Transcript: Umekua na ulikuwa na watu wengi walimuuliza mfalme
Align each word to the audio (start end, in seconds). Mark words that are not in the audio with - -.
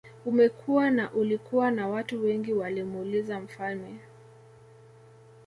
Umekua 0.25 0.89
na 0.91 1.11
ulikuwa 1.11 1.71
na 1.71 1.87
watu 1.87 2.21
wengi 2.23 2.53
walimuuliza 2.53 3.39
mfalme 3.39 3.99